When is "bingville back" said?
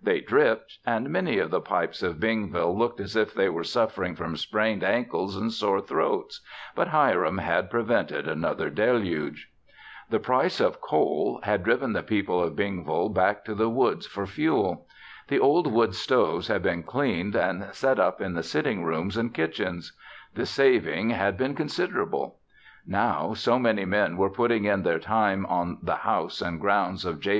12.54-13.44